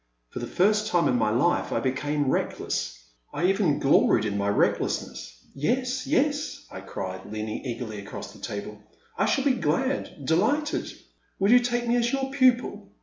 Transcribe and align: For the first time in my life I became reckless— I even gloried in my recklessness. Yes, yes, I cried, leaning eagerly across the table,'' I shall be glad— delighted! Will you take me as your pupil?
For 0.31 0.39
the 0.39 0.47
first 0.47 0.87
time 0.87 1.07
in 1.07 1.15
my 1.15 1.29
life 1.29 1.71
I 1.71 1.79
became 1.79 2.31
reckless— 2.31 3.03
I 3.35 3.45
even 3.45 3.77
gloried 3.77 4.25
in 4.25 4.35
my 4.35 4.47
recklessness. 4.49 5.45
Yes, 5.53 6.07
yes, 6.07 6.65
I 6.71 6.81
cried, 6.81 7.31
leaning 7.31 7.63
eagerly 7.63 7.99
across 7.99 8.31
the 8.33 8.39
table,'' 8.39 8.81
I 9.19 9.27
shall 9.27 9.43
be 9.45 9.53
glad— 9.53 10.25
delighted! 10.25 10.91
Will 11.37 11.51
you 11.51 11.59
take 11.59 11.87
me 11.87 11.97
as 11.97 12.11
your 12.11 12.31
pupil? 12.31 12.89